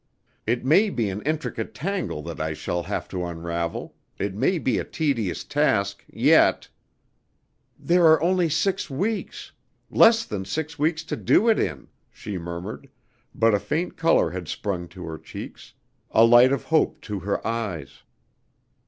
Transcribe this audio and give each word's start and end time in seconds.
It 0.47 0.65
may 0.65 0.89
be 0.89 1.11
an 1.11 1.21
intricate 1.27 1.75
tangle 1.75 2.23
that 2.23 2.41
I 2.41 2.55
shall 2.55 2.81
have 2.81 3.07
to 3.09 3.23
unravel, 3.23 3.93
it 4.17 4.33
may 4.33 4.57
be 4.57 4.79
a 4.79 4.83
tedious 4.83 5.43
task, 5.43 6.03
yet" 6.11 6.67
"There 7.79 8.07
are 8.07 8.19
only 8.19 8.49
six 8.49 8.89
weeks 8.89 9.51
less 9.91 10.25
than 10.25 10.43
six 10.43 10.79
weeks 10.79 11.03
to 11.03 11.15
do 11.15 11.47
it 11.47 11.59
in!" 11.59 11.87
she 12.09 12.39
murmured, 12.39 12.89
but 13.35 13.53
a 13.53 13.59
faint 13.59 13.95
colour 13.95 14.31
had 14.31 14.47
sprung 14.47 14.87
to 14.87 15.05
her 15.05 15.19
cheeks, 15.19 15.71
a 16.09 16.23
light 16.25 16.51
of 16.51 16.63
hope 16.63 16.99
to 17.01 17.19
her 17.19 17.45
eyes. 17.45 18.01